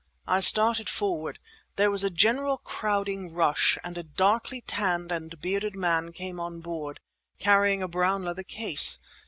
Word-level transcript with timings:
I 0.25 0.39
started 0.39 0.89
forward. 0.89 1.37
There 1.75 1.91
was 1.91 2.03
a 2.03 2.09
general 2.09 2.57
crowding 2.57 3.35
rush, 3.35 3.77
and 3.83 3.99
a 3.99 4.03
darkly 4.03 4.61
tanned 4.61 5.11
and 5.11 5.39
bearded 5.39 5.75
man 5.75 6.11
came 6.11 6.39
on 6.39 6.59
board, 6.59 6.99
carrying 7.37 7.83
a 7.83 7.87
brown 7.87 8.23
leather 8.23 8.41
case. 8.41 8.99